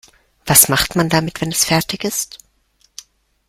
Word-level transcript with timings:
Was 0.47 0.67
macht 0.67 0.95
man 0.95 1.09
damit, 1.09 1.41
wenn 1.41 1.51
es 1.51 1.63
fertig 1.65 2.03
ist? 2.03 2.39